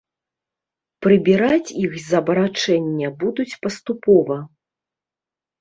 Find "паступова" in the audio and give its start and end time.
3.67-4.37